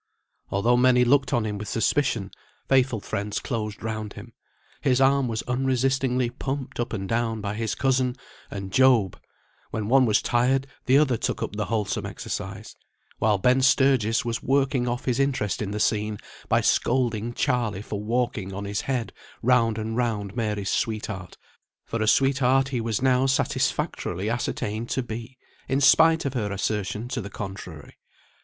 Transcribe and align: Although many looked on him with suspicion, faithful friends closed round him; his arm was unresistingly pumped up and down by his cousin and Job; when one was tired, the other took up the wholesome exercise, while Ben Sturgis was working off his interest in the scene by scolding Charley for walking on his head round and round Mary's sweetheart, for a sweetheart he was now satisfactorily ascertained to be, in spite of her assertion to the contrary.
Although 0.49 0.77
many 0.77 1.05
looked 1.05 1.31
on 1.31 1.45
him 1.45 1.59
with 1.59 1.67
suspicion, 1.67 2.31
faithful 2.67 3.01
friends 3.01 3.37
closed 3.37 3.83
round 3.83 4.13
him; 4.13 4.33
his 4.81 4.99
arm 4.99 5.27
was 5.27 5.43
unresistingly 5.43 6.31
pumped 6.31 6.79
up 6.79 6.91
and 6.91 7.07
down 7.07 7.39
by 7.39 7.53
his 7.53 7.75
cousin 7.75 8.15
and 8.49 8.73
Job; 8.73 9.21
when 9.69 9.89
one 9.89 10.07
was 10.07 10.23
tired, 10.23 10.65
the 10.87 10.97
other 10.97 11.17
took 11.17 11.43
up 11.43 11.55
the 11.55 11.65
wholesome 11.65 12.07
exercise, 12.07 12.75
while 13.19 13.37
Ben 13.37 13.61
Sturgis 13.61 14.25
was 14.25 14.41
working 14.41 14.87
off 14.87 15.05
his 15.05 15.19
interest 15.19 15.61
in 15.61 15.69
the 15.69 15.79
scene 15.79 16.17
by 16.49 16.61
scolding 16.61 17.31
Charley 17.35 17.83
for 17.83 18.01
walking 18.01 18.55
on 18.55 18.65
his 18.65 18.81
head 18.81 19.13
round 19.43 19.77
and 19.77 19.95
round 19.95 20.35
Mary's 20.35 20.71
sweetheart, 20.71 21.37
for 21.85 22.01
a 22.01 22.07
sweetheart 22.07 22.69
he 22.69 22.81
was 22.81 23.03
now 23.03 23.27
satisfactorily 23.27 24.31
ascertained 24.31 24.89
to 24.89 25.03
be, 25.03 25.37
in 25.67 25.79
spite 25.79 26.25
of 26.25 26.33
her 26.33 26.51
assertion 26.51 27.07
to 27.09 27.21
the 27.21 27.29
contrary. 27.29 27.99